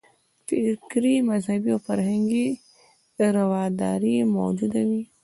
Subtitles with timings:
[0.47, 2.47] فکري، مذهبي او فرهنګي
[3.35, 5.01] رواداري موجوده وي.